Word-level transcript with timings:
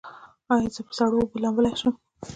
ایا 0.53 0.67
زه 0.75 0.81
په 0.87 0.93
سړو 0.99 1.15
اوبو 1.21 1.41
لامبلی 1.43 1.73
شم؟ 1.79 1.93